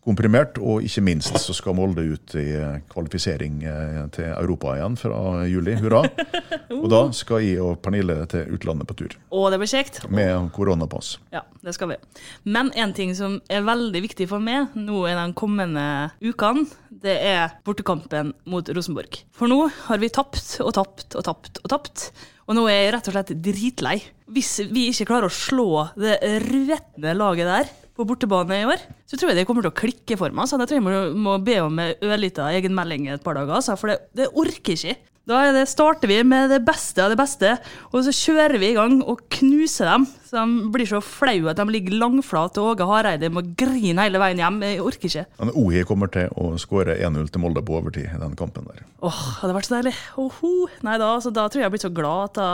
[0.06, 0.60] komprimert.
[0.62, 2.48] Og ikke minst så skal Molde ut i
[2.92, 5.78] kvalifisering eh, til Europa igjen fra juli.
[5.82, 6.04] Hurra!
[6.82, 9.16] Og da skal jeg og Pernille til utlandet på tur.
[9.30, 10.02] Å, det blir kjekt.
[10.14, 11.18] Med koronapass.
[11.36, 11.98] Ja, det skal vi.
[12.48, 15.86] Men en ting som er veldig viktig for meg nå i de kommende
[16.24, 16.64] ukene,
[17.04, 19.20] det er bortekampen mot Rosenborg.
[19.36, 22.08] For nå har vi tapt og tapt og tapt og tapt.
[22.48, 23.98] Og nå er jeg rett og slett dritlei.
[24.32, 29.20] Hvis vi ikke klarer å slå det rødne laget der, på bortebane i år, så
[29.20, 30.50] tror jeg det kommer til å klikke for meg.
[30.50, 30.98] Så jeg tror jeg må,
[31.30, 34.98] må be om ørlita egenmelding et par dager, altså, for det, det orker ikke.
[35.30, 37.52] Da det, starter vi med det beste av det beste,
[37.94, 40.08] og så kjører vi i gang og knuser dem.
[40.26, 44.22] Så de blir så flaue at de ligger langflate, og Åge Hareide må grine hele
[44.22, 44.58] veien hjem.
[44.66, 45.26] Jeg orker ikke.
[45.44, 48.82] Men Ohi kommer til å skåre 1-0 til Molde på overtid i den kampen der.
[49.06, 49.94] Åh, hadde vært så deilig.
[50.22, 50.56] Oho.
[50.88, 52.50] Nei, da, altså, da tror jeg jeg har blitt så glad at da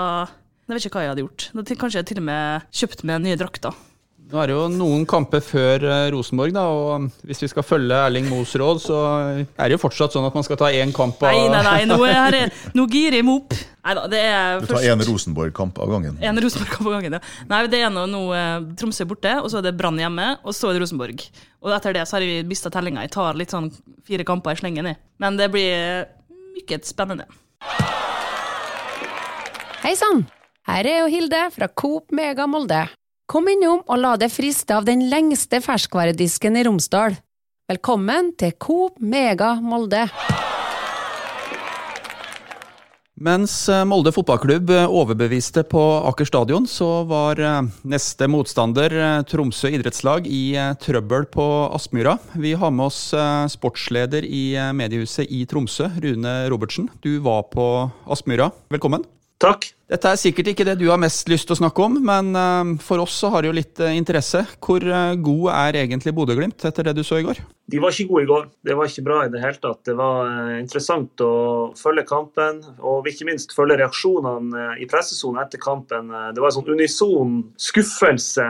[0.68, 1.44] Jeg vet ikke hva jeg hadde gjort.
[1.56, 3.80] Da, kanskje jeg til og med kjøpt meg nye drakter.
[4.28, 7.96] Nå er det jo noen kamper før eh, Rosenborg, da, og hvis vi skal følge
[7.96, 8.98] Erling Moes råd, så
[9.40, 11.86] er det jo fortsatt sånn at man skal ta én kamp av Nei, nei, nei,
[11.88, 13.56] nå, er, nå girer jeg meg opp.
[13.88, 16.20] Nei da, det er Du tar én Rosenborg-kamp av gangen?
[16.20, 17.22] En Rosenborg-kamp av gangen, ja.
[17.54, 20.60] Nei, det er nå, nå eh, Tromsø borte, og så er det Brann hjemme, og
[20.60, 21.24] så er det Rosenborg.
[21.64, 23.08] Og etter det så har vi mista tellinga.
[23.08, 23.72] Jeg tar litt sånn
[24.08, 25.00] fire kamper i slengen, jeg.
[25.24, 26.04] Men det blir
[26.58, 27.32] mye spennende.
[29.88, 30.28] Hei sann!
[30.68, 32.90] Her er jo Hilde fra Coop Mega Molde.
[33.28, 37.18] Kom innom og la deg friste av den lengste ferskvaredisken i Romsdal.
[37.68, 40.06] Velkommen til Coop Mega Molde.
[43.28, 48.96] Mens eh, Molde fotballklubb eh, overbeviste på Aker stadion, så var eh, neste motstander
[49.28, 52.16] Tromsø idrettslag i trøbbel på Aspmyra.
[52.40, 53.02] Vi har med oss
[53.52, 56.88] sportsleder i mediehuset i Tromsø, Rune Robertsen.
[57.04, 58.54] Du var på Aspmyra.
[58.72, 59.04] Velkommen.
[59.44, 59.74] Takk.
[59.88, 62.74] Dette er sikkert ikke det du har mest lyst til å snakke om, men uh,
[62.84, 64.42] for oss så har det jo litt uh, interesse.
[64.60, 67.40] Hvor uh, god er egentlig Bodø-Glimt etter det du så i går?
[67.72, 68.50] De var ikke gode i går.
[68.68, 69.80] Det var ikke bra i det hele tatt.
[69.88, 71.32] Det var interessant å
[71.80, 76.12] følge kampen, og ikke minst følge reaksjonene i pressesonen etter kampen.
[76.36, 78.50] Det var en sånn unison skuffelse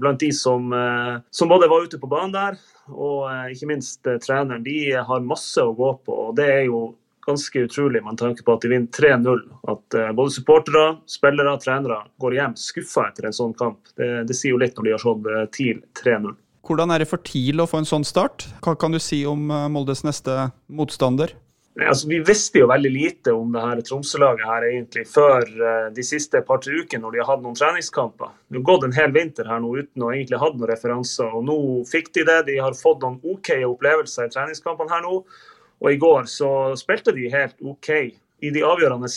[0.00, 0.70] blant de som,
[1.34, 2.54] som både var ute på banen der,
[2.94, 4.62] og ikke minst treneren.
[4.64, 6.18] De har masse å gå på.
[6.28, 6.86] og det er jo
[7.26, 9.42] ganske utrolig med tanke på at de vinner 3-0.
[9.72, 13.92] At uh, både supportere, spillere og trenere går hjem skuffa etter en sånn kamp.
[13.96, 16.34] Det, det, sier jo litt når de har slått uh, TIL 3-0.
[16.62, 18.46] Hvordan er det for TIL å få en sånn start?
[18.62, 21.34] Hva kan du si om uh, Moldes neste motstander?
[21.72, 25.46] Altså, vi visste jo veldig lite om det her Tromsø-laget her egentlig før
[25.96, 28.34] de siste par-tre ukene når de har hatt noen treningskamper.
[28.52, 31.32] Det har gått en hel vinter her nå uten å egentlig ha noen referanser.
[31.32, 31.56] og Nå
[31.88, 32.36] fikk de det.
[32.50, 35.22] De har fått noen OK opplevelser i treningskampene her nå.
[35.82, 37.90] Og i går så spilte de helt OK
[38.42, 39.10] i de avgjørende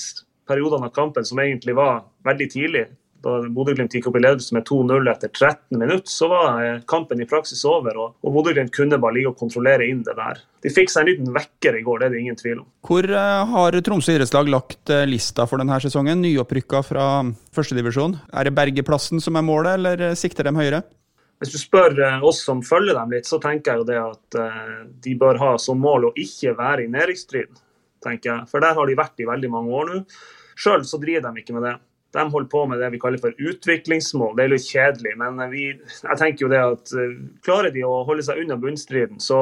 [0.50, 2.86] periodene av kampen, som egentlig var veldig tidlig.
[3.26, 7.22] Da Bodø-Glimt gikk opp i ledelse med 2-0 etter 13 minutter, så var eh, kampen
[7.24, 7.98] i praksis over.
[7.98, 10.44] Og, og Bodø-Glimt kunne bare ligge og kontrollere inn det der.
[10.62, 12.68] De fikk seg en liten vekker i går, det er det ingen tvil om.
[12.86, 16.22] Hvor eh, har Tromsø idrettslag lagt eh, lista for denne sesongen?
[16.22, 17.08] Nyopprykka fra
[17.58, 18.20] førstedivisjon.
[18.30, 20.86] Er det Bergeplassen som er målet, eller sikter de høyere?
[21.42, 24.38] Hvis du spør eh, oss som følger dem litt, så tenker jeg jo det at
[24.40, 27.62] eh, de bør ha som mål å ikke være i nedrykksstriden.
[28.06, 30.00] For der har de vært i veldig mange år nå.
[30.56, 31.76] Sjøl så driver de ikke med det.
[32.16, 34.38] De holder på med det vi kaller for utviklingsmål.
[34.38, 38.04] Det er litt kjedelig, men vi, jeg tenker jo det at eh, klarer de å
[38.08, 39.40] holde seg unna bunnstriden, så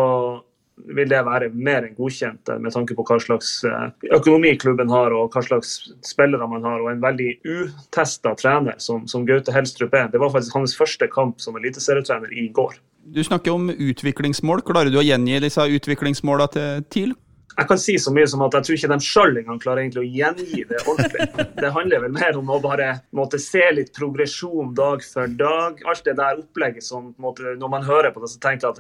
[0.75, 4.91] vil det være mer enn godkjent eh, med tanke på hva slags eh, økonomi klubben
[4.91, 9.53] har og hva slags spillere man har, og en veldig utesta trener som, som, Gaute
[9.55, 10.09] Helstrup er.
[10.12, 12.79] Det var faktisk hans første kamp som eliteserietrener i går.
[13.13, 14.63] Du snakker om utviklingsmål.
[14.63, 17.15] Klarer du å gjengi disse utviklingsmålene til TIL?
[17.53, 20.01] Jeg kan si så mye som at jeg tror ikke de sjøl engang klarer egentlig
[20.01, 21.27] å gjengi det ordentlig.
[21.59, 25.83] Det handler vel mer om å bare måtte se litt progresjon dag for dag.
[25.89, 28.73] Alt det der opplegget som måte, når man hører på det, så tenker jeg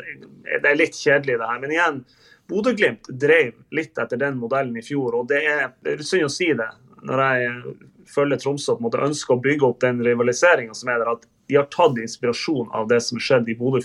[0.57, 1.61] at det er litt kjedelig, det her.
[1.61, 2.01] Men igjen,
[2.49, 6.33] Bodø-Glimt drev litt etter den modellen i fjor, og det er, det er synd å
[6.33, 6.71] si det.
[7.03, 7.77] Når jeg
[8.09, 11.29] følger Tromsø på en måte ønsker å bygge opp den rivaliseringa som er der, at
[11.51, 13.83] de har tatt inspirasjon av det som skjedde i Bodø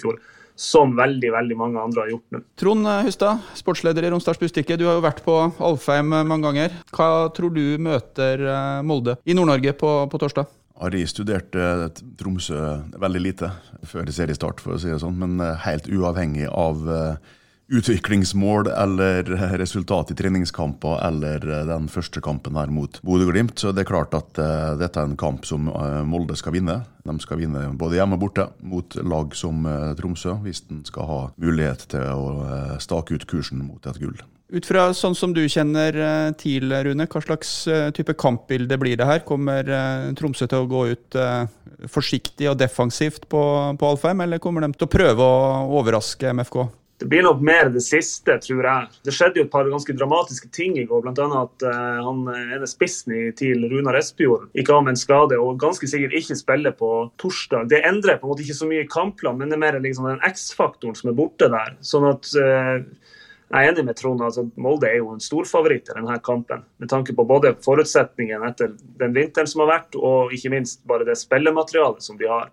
[0.59, 2.43] som veldig veldig mange andre har gjort nå.
[2.59, 4.77] Trond Hustad, sportsleder i Romsdals Bustikke.
[4.79, 6.75] Du har jo vært på Alfheim mange ganger.
[6.91, 10.51] Hva tror du møter eh, Molde i Nord-Norge på, på, torsdag?
[10.83, 12.59] Ari studerte Tromsø
[12.99, 13.53] veldig lite
[13.87, 15.19] før seriestart, for å si det sånn.
[15.23, 16.83] Men eh, helt uavhengig av
[17.69, 19.23] utviklingsmål eller
[19.59, 23.59] resultat i treningskamper eller den første kampen her mot Bodø-Glimt.
[23.61, 26.81] Så det er klart at uh, dette er en kamp som uh, Molde skal vinne.
[27.05, 31.09] De skal vinne både hjemme og borte mot lag som uh, Tromsø, hvis den skal
[31.11, 34.17] ha mulighet til å stake ut kursen mot et gull.
[34.49, 35.93] Ut fra sånn som du kjenner
[36.41, 37.51] TIL, Rune, hva slags
[37.93, 39.21] type kampbilde blir det her?
[39.29, 39.69] Kommer
[40.17, 41.19] Tromsø til å gå ut
[41.93, 43.43] forsiktig og defensivt på,
[43.77, 46.63] på Alfheim, eller kommer de til å prøve å overraske MFK?
[46.99, 48.89] Det blir nok mer det siste, tror jeg.
[49.07, 51.05] Det skjedde jo et par ganske dramatiske ting i går.
[51.05, 51.27] Bl.a.
[51.45, 55.87] at uh, han ene spissen til Runar Espejord gikk av med en skade og ganske
[55.91, 56.91] sikkert ikke spiller på
[57.23, 57.71] torsdag.
[57.71, 60.11] Det endrer på en måte ikke så mye i kampplanen, men det er mer liksom
[60.11, 61.79] den X-faktoren som er borte der.
[61.87, 62.83] Sånn at uh,
[63.49, 64.21] jeg er enig med Trond.
[64.21, 66.67] altså Molde er jo en storfavoritt i denne kampen.
[66.83, 71.07] Med tanke på både forutsetningen etter den vinteren som har vært, og ikke minst bare
[71.09, 72.51] det spillematerialet som de har.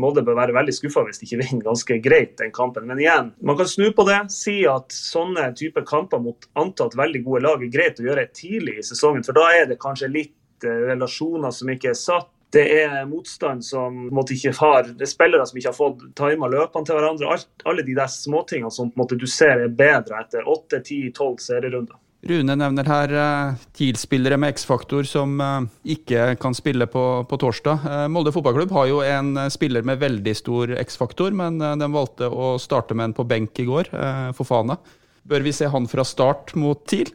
[0.00, 2.86] Molde bør være veldig skuffa hvis de ikke vinner ganske greit den kampen.
[2.88, 4.20] Men igjen, man kan snu på det.
[4.34, 8.78] Si at sånne typer kamper mot antatt veldig gode lag er greit å gjøre tidlig
[8.80, 9.24] i sesongen.
[9.26, 12.30] For da er det kanskje litt eh, relasjoner som ikke er satt.
[12.54, 16.46] Det er motstand som måtte ikke har, det er spillere som ikke har fått tima
[16.46, 17.32] løpene til hverandre.
[17.34, 21.98] Alt, alle de der småtingene som måte, du ser er bedre etter 8-10-12 serierunder.
[22.24, 27.84] Rune nevner her uh, TIL-spillere med X-faktor som uh, ikke kan spille på, på torsdag.
[27.84, 32.54] Uh, Molde fotballklubb har jo en spiller med veldig stor X-faktor, men de valgte å
[32.62, 33.92] starte med en på benk i går,
[34.36, 34.78] Fofana.
[35.24, 37.12] Bør vi se han fra start mot TIL?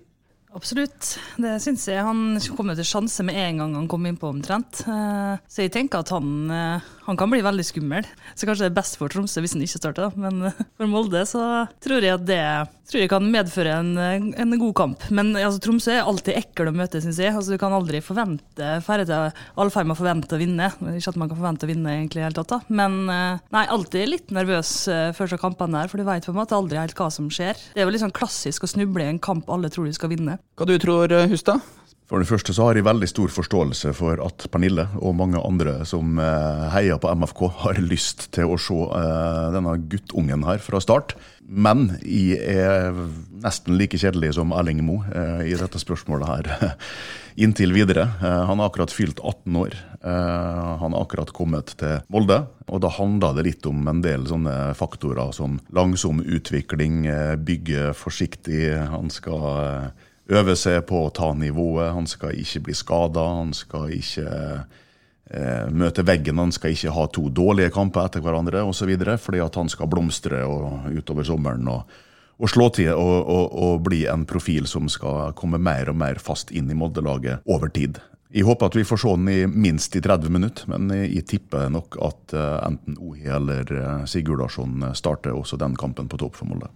[0.49, 2.01] Absolutt, det syns jeg.
[2.01, 4.81] Han kom til sjanse med en gang han kom innpå, omtrent.
[4.81, 8.07] Eh, så jeg tenker at han, eh, han, kan bli veldig skummel.
[8.35, 11.23] Så kanskje det er best for Tromsø hvis han ikke starter, men eh, for Molde
[11.29, 11.45] så
[11.83, 12.43] tror jeg at det
[12.89, 15.03] tror jeg kan medføre en, en god kamp.
[15.13, 17.35] Men altså, Tromsø er alltid ekkel å møte, syns jeg.
[17.35, 20.71] Altså, du kan aldri forvente færre til Alfheim å forvente å vinne.
[20.95, 22.59] Ikke at man kan forvente å vinne, egentlig, helt tatt, da.
[22.73, 24.73] Men nei, alltid litt nervøs
[25.13, 27.61] før kampene der, for du veit på en måte aldri helt hva som skjer.
[27.75, 30.11] Det er jo litt sånn klassisk å snuble i en kamp alle tror de skal
[30.11, 30.37] vinne.
[30.57, 31.61] Hva du tror eh, Hustad?
[32.09, 35.75] For det første så har jeg veldig stor forståelse for at Pernille og mange andre
[35.85, 40.81] som eh, heier på MFK, har lyst til å se uh, denne guttungen her fra
[40.81, 41.13] start.
[41.45, 42.97] Men jeg er
[43.43, 46.73] nesten like kjedelig som Erling Moe uh, i dette spørsmålet her.
[47.45, 48.07] Inntil videre.
[48.19, 49.75] Han har akkurat fylt 18 år.
[50.01, 52.41] han har akkurat kommet til Molde.
[52.67, 57.05] Og da handla det litt om en del sånne faktorer som langsom utvikling,
[57.47, 58.73] bygge forsiktig.
[58.91, 59.93] Han skal
[60.29, 61.93] øve seg på å ta nivået.
[61.95, 67.07] Han skal ikke bli skada, han skal ikke eh, møte veggen, han skal ikke ha
[67.13, 68.93] to dårlige kamper etter hverandre osv.
[69.21, 71.97] Fordi at han skal blomstre og, utover sommeren og,
[72.39, 76.53] og slå til og, og, bli en profil som skal komme mer og mer fast
[76.55, 77.99] inn i Molde-laget over tid.
[78.29, 81.71] Jeg håper at vi får se den i minst i 30 minutter, men jeg tipper
[81.73, 86.45] nok at uh, enten Ohi eller uh, Sigurdarsson starter også den kampen på topp for
[86.45, 86.69] Molde.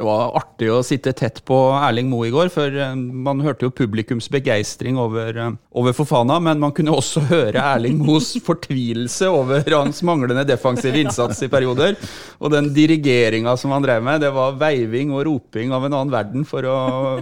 [0.00, 3.66] Det var artig å sitte tett på Erling Moe i går, for eh, man hørte
[3.66, 9.28] jo publikums begeistring over, eh, over Fofana, men man kunne også høre Erling Moes fortvilelse
[9.28, 11.98] over hans manglende defensive innsats i perioder.
[12.40, 16.14] Og den dirigeringa som han drev med, det var veiving og roping av en annen
[16.16, 16.78] verden for å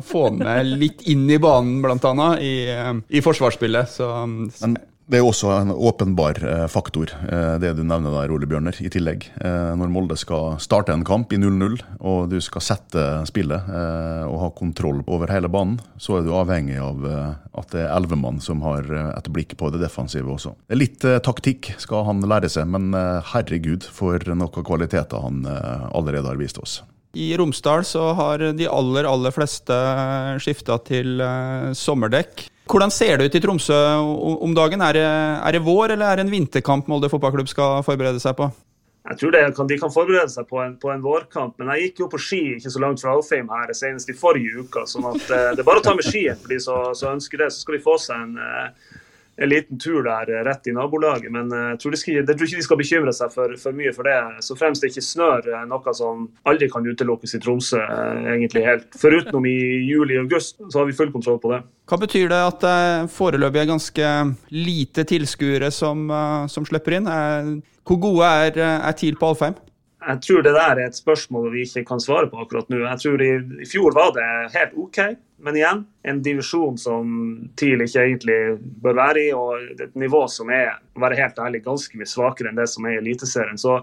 [0.07, 3.91] få med litt inn i banen, blant annet, i, eh, i forsvarsspillet.
[3.91, 8.49] Så, men det er også en åpenbar eh, faktor, eh, det du nevner der, Ole
[8.49, 9.25] Bjørner, i tillegg.
[9.40, 13.71] Eh, når Molde skal starte en kamp i 0-0, og du skal sette spillet
[14.29, 18.18] og ha kontroll over hele banen, så er du avhengig av at det er elleve
[18.21, 20.53] mann som har et blikk på det defensive også.
[20.77, 22.92] Litt taktikk skal han lære seg, men
[23.33, 26.81] herregud for noen kvaliteter han allerede har vist oss.
[27.16, 29.81] I Romsdal så har de aller, aller fleste
[30.44, 31.23] skifta til
[31.79, 32.49] sommerdekk.
[32.68, 33.76] Hvordan ser det ut i Tromsø
[34.44, 34.83] om dagen?
[34.85, 38.37] Er det, er det vår eller er det en vinterkamp Molde fotballklubb skal forberede seg
[38.37, 38.50] på?
[39.09, 42.02] Jeg tror kan, De kan forberede seg på en, på en, vårkamp, men jeg gikk
[42.02, 44.85] jo på ski ikke så langt fra Alfheim her senest i forrige uke.
[44.90, 47.48] sånn at eh, Det er bare å ta med skien for de som ønsker det.
[47.54, 48.98] Så skal de få seg en, eh,
[49.38, 51.31] en liten tur der eh, rett i nabolaget.
[51.33, 53.92] Men eh, jeg tror, skal, jeg tror ikke de skal bekymre seg for, for, mye
[53.96, 54.18] for det.
[54.44, 57.83] Så fremst det ikke snør, noe som aldri kan utelukkes i Tromsø,
[58.35, 58.88] egentlig helt.
[58.98, 61.62] Foruten i juli-august, så har vi full kontroll på det.
[61.88, 64.11] Hva betyr det at det foreløpig er ganske
[64.53, 66.11] lite tilskuere som,
[66.53, 67.09] som slipper inn?
[67.88, 69.57] Hvor gode er, er TIL på Alfheim?
[70.09, 72.79] Jeg tror det der er et spørsmål vi ikke kan svare på akkurat nå.
[72.81, 75.01] Jeg tror i, i fjor var det helt OK,
[75.44, 77.11] men igjen, en divisjon som
[77.61, 78.38] TIL ikke egentlig
[78.83, 82.51] bør være i, og et nivå som er å være helt ærlig, ganske mye svakere
[82.51, 83.61] enn det som er i Eliteserien.
[83.61, 83.83] Så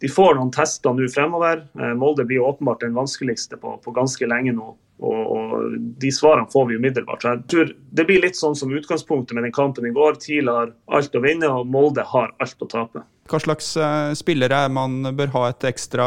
[0.00, 1.66] de får noen tester nå fremover.
[1.78, 4.72] Eh, Molde blir åpenbart den vanskeligste på, på ganske lenge nå.
[4.96, 7.22] Og, og, De svarene får vi umiddelbart.
[7.22, 10.16] Så jeg tror Det blir litt sånn som utgangspunktet med den kampen i går.
[10.24, 13.04] TIL har alt å vinne, og Molde har alt å tape.
[13.30, 16.06] Hva slags uh, spillere man bør ha et ekstra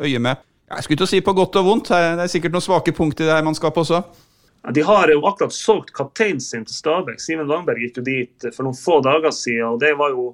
[0.00, 0.42] øye med?
[0.66, 3.26] Jeg skulle ikke si på godt og vondt, det er sikkert noen svake punkt i
[3.28, 4.00] det her mannskapet også.
[4.74, 7.20] De har jo akkurat solgt kapteinen sin til Stabæk.
[7.22, 9.76] Simen Langberg gikk jo dit for noen få dager siden.
[9.76, 10.32] og Det var jo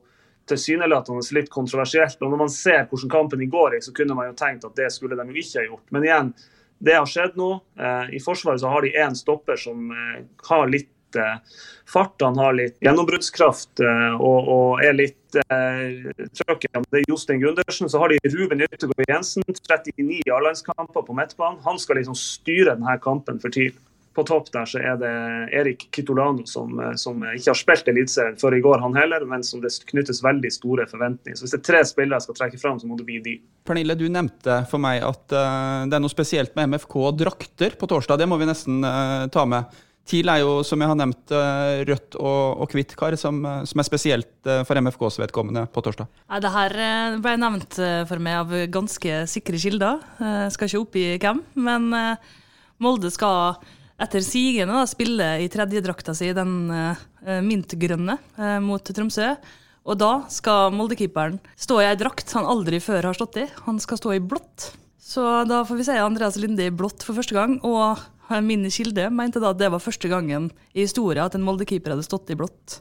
[0.49, 2.17] tilsynelatende litt kontroversielt.
[2.21, 4.77] og Når man ser hvordan kampen i går gikk, så kunne man jo tenkt at
[4.79, 5.85] det skulle de jo ikke ha gjort.
[5.93, 6.33] Men igjen,
[6.81, 7.51] det har skjedd nå.
[7.79, 10.89] Eh, I Forsvaret så har de én stopper som eh, har litt
[11.21, 16.69] eh, fart, han har litt gjennombruddskraft og, og er litt eh, trøkk.
[16.73, 17.91] Det er Jostein Gundersen.
[17.93, 21.61] Så har de Ruben Yttergård Jensen, 39 A-landskamper på midtbanen.
[21.67, 23.75] Han skal liksom styre denne kampen for TIL
[24.15, 25.13] på topp der så er det
[25.57, 29.45] Erik Kitolano, som, eh, som ikke har spilt Eliteserien før i går, han heller, men
[29.47, 31.37] som det knyttes veldig store forventninger.
[31.39, 33.39] Så Hvis det er tre spillere jeg skal trekke fram, så må det bli de.
[33.65, 37.77] Pernille, du nevnte for meg at uh, det er noe spesielt med MFK og drakter
[37.79, 38.19] på torsdag.
[38.19, 39.83] Det må vi nesten uh, ta med.
[40.09, 41.33] TIL er jo, som jeg har nevnt,
[41.89, 43.39] rødt og, og hvitt kar, som,
[43.69, 46.11] som, er spesielt for MFKs vedkommende på torsdag.
[46.27, 46.75] Nei, det her
[47.23, 47.79] ble nevnt
[48.11, 50.03] for meg av ganske sikre kilder.
[50.19, 51.87] Jeg skal ikke oppgi hvem, men
[52.83, 53.63] Molde skal
[54.03, 56.57] etter sigende spille i tredjedrakta si, den
[57.47, 58.19] mintgrønne,
[58.67, 59.37] mot Tromsø.
[59.83, 63.49] Og da skal Molde-keeperen stå i ei drakt han aldri før har stått i.
[63.67, 64.71] Han skal stå i blått.
[65.03, 67.57] Så da får vi se Andreas Linde i blått for første gang.
[67.67, 67.99] Og
[68.41, 72.07] min kilde mente da at det var første gangen i historien at en Molde-keeper hadde
[72.07, 72.81] stått i blått.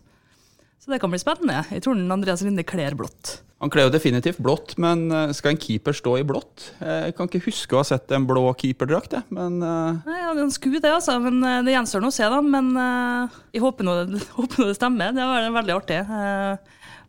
[0.81, 1.61] Så det kan bli spennende.
[1.69, 3.41] Jeg tror Andreas Linde kler blått.
[3.61, 6.71] Han kler jo definitivt blått, men eh, skal en keeper stå i blått?
[6.81, 9.99] Jeg kan ikke huske å ha sett en blå keeperdrakt, men uh...
[10.07, 11.19] Nei, Han skulle det, altså.
[11.21, 12.39] Men eh, det gjenstår nå å se, da.
[12.41, 12.71] Men
[13.53, 13.95] jeg håper nå,
[14.39, 15.13] håper nå det stemmer.
[15.13, 15.99] Det var veldig artig.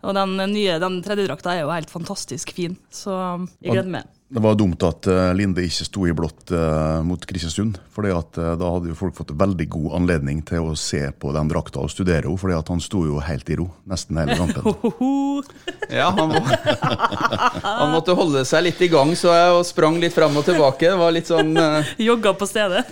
[0.02, 3.14] Og den nye, den tredjedrakta er jo helt fantastisk fin, så
[3.62, 4.12] jeg gleder meg.
[4.32, 7.76] Det var dumt at uh, Linde ikke sto i blått uh, mot Kristiansund.
[7.92, 11.50] for at Da hadde jo folk fått veldig god anledning til å se på den
[11.50, 12.40] drakta og studere henne.
[12.40, 14.64] For han sto jo helt i ro nesten hele kampen.
[16.00, 16.40] ja, han, må,
[17.60, 20.88] han, måtte holde seg litt i gang så jeg og sprang litt fram og tilbake.
[20.88, 21.52] Det var litt sånn
[22.00, 22.86] Jogga på stedet.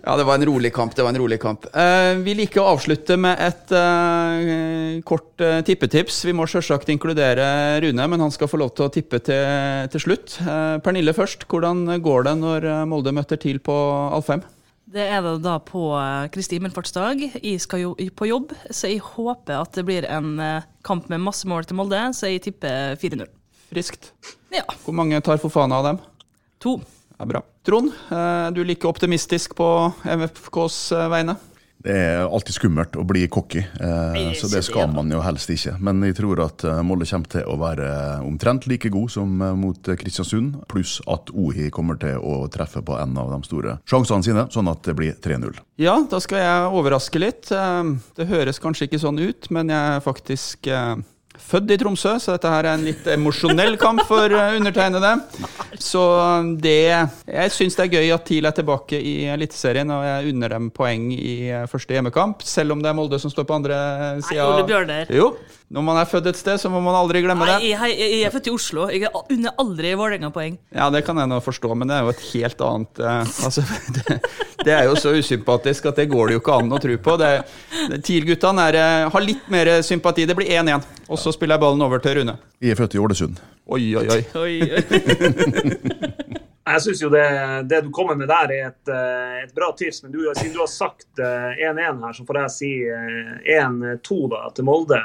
[0.00, 0.94] Ja, det var en rolig kamp.
[0.96, 1.66] det var en rolig kamp.
[1.76, 6.22] Eh, vi liker å avslutte med et eh, kort eh, tippetips.
[6.24, 10.04] Vi må selvsagt inkludere Rune, men han skal få lov til å tippe til, til
[10.06, 10.38] slutt.
[10.40, 11.44] Eh, Pernille først.
[11.50, 13.76] Hvordan går det når eh, Molde møter TIL på
[14.16, 14.44] Alfheim?
[14.90, 17.26] Det er det da på eh, Kristi himmelfartsdag.
[17.42, 20.32] Jeg skal jo på jobb, så jeg håper at det blir en
[20.86, 23.28] kamp med masse mål til Molde, så jeg tipper 4-0.
[23.70, 24.14] Friskt.
[24.50, 24.64] Ja.
[24.82, 26.00] Hvor mange tar Fofana av dem?
[26.64, 26.80] To.
[27.20, 27.42] Ja, bra.
[27.62, 31.34] Trond, eh, du er like optimistisk på MFKs eh, vegne?
[31.84, 35.74] Det er alltid skummelt å bli cocky, eh, så det skal man jo helst ikke.
[35.84, 37.90] Men jeg tror at Molde kommer til å være
[38.24, 43.12] omtrent like god som mot Kristiansund, pluss at OHI kommer til å treffe på en
[43.20, 45.60] av de store sjansene sine, sånn at det blir 3-0.
[45.80, 47.52] Ja, da skal jeg overraske litt.
[47.52, 50.72] Det høres kanskje ikke sånn ut, men jeg er faktisk
[51.38, 55.12] født i Tromsø, så dette her er en litt emosjonell kamp for eh, undertegnede.
[55.80, 56.02] Så
[56.62, 60.54] det Jeg syns det er gøy at TIL er tilbake i Eliteserien, og jeg unner
[60.56, 63.78] dem poeng i eh, første hjemmekamp, selv om det er Molde som står på andre
[64.26, 64.44] sida.
[65.14, 65.32] Jo,
[65.70, 67.60] når man er født et sted, så må man aldri glemme det.
[67.62, 68.86] Nei, jeg, jeg, jeg er født i Oslo.
[68.90, 70.56] Jeg unner aldri Vålerenga-poeng.
[70.74, 73.62] Ja, det kan jeg nå forstå, men det er jo et helt annet uh, altså,
[74.00, 74.16] det,
[74.64, 77.16] det, er jo så usympatisk at det går det jo ikke an å tro på.
[78.02, 80.26] TIL-guttene uh, har litt mer sympati.
[80.26, 82.34] Det blir 1-1, og så spiller jeg ballen over til Rune.
[82.58, 83.38] Vi er født i Ålesund.
[83.70, 84.20] Oi, oi, oi.
[84.42, 84.82] oi, oi.
[86.70, 87.24] Jeg syns jo det,
[87.66, 90.04] det, du kommer med der, er et, eh, et bra tips.
[90.04, 92.68] Men du, siden du har sagt 1-1 her, så får jeg si
[93.56, 94.18] 1-2
[94.54, 95.00] til Molde.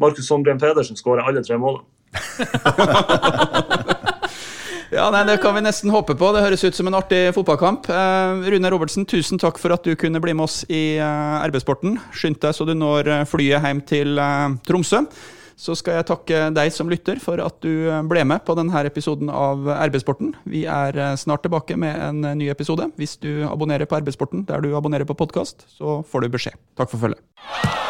[0.00, 1.86] Markus Sondren Pedersen skårer alle tre målene.
[4.90, 6.30] ja, nei, Det kan vi nesten håpe på.
[6.34, 7.88] Det høres ut som en artig fotballkamp.
[7.90, 11.98] Eh, Rune Robertsen, tusen takk for at du kunne bli med oss i eh, RB-sporten.
[12.14, 14.08] Skynd deg så du når eh, flyet hjem til
[14.66, 15.00] Tromsø.
[15.60, 19.28] Så skal jeg takke deg som lytter for at du ble med på denne episoden
[19.28, 20.32] av RB-sporten.
[20.48, 22.88] Vi er snart tilbake med en ny episode.
[22.96, 26.56] Hvis du abonnerer på RB-sporten der du abonnerer på podkast, så får du beskjed.
[26.80, 27.89] Takk for følget.